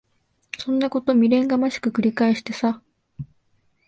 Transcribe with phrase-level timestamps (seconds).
[0.57, 2.81] そんなこと未練がましく繰り返してさ。